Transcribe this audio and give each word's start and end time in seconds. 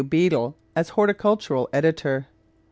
Beadle 0.03 0.55
as 0.75 0.89
horticultural 0.89 1.69
editor. 1.71 2.25